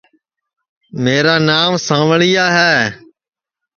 [1.03, 2.73] میرا نانٚو سانٚوݪِیا ہے